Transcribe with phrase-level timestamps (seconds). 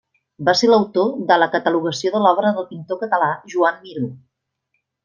[0.45, 4.15] Va ser l'autor de la catalogació de l'obra del pintor català Joan Miró.